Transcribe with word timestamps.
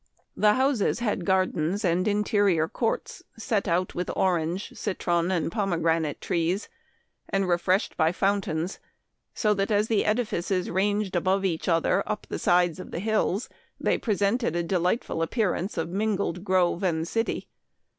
The 0.35 0.53
houses 0.55 0.97
had 0.97 1.25
gardens 1.27 1.85
and 1.85 2.07
interior 2.07 2.67
courts 2.67 3.21
set 3.37 3.67
out 3.67 3.93
with 3.93 4.09
orange, 4.15 4.71
citron, 4.73 5.29
and 5.29 5.51
pomegranate 5.51 6.19
trees, 6.19 6.69
and 7.29 7.47
refreshed 7.47 7.95
by 7.97 8.11
fountains, 8.11 8.79
so 9.35 9.53
that 9.53 9.69
as 9.69 9.89
the 9.89 10.03
edifices 10.03 10.71
ranged 10.71 11.15
above 11.15 11.45
each 11.45 11.67
other 11.67 12.01
up 12.09 12.25
the 12.27 12.39
sides 12.39 12.79
of 12.79 12.89
the 12.89 12.97
hills, 12.99 13.47
they 13.79 13.99
presented 13.99 14.55
a 14.55 14.63
de 14.63 14.79
lightful 14.79 15.21
appearance 15.21 15.77
of 15.77 15.89
mingled 15.89 16.43
grove 16.43 16.81
and 16.81 17.07
city. 17.07 17.47